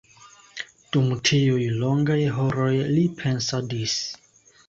[0.95, 4.01] Dum tiuj longaj horoj li pensadis.